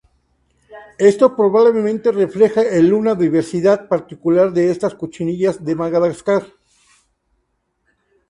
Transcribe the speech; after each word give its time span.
Esto 0.97 1.35
probablemente 1.35 2.11
refleja 2.11 2.63
el 2.63 2.91
una 2.91 3.13
diversidad 3.13 3.87
particular 3.87 4.51
de 4.51 4.71
estas 4.71 4.95
cochinillas 4.95 5.59
en 5.63 5.77
Madagascar. 5.77 6.43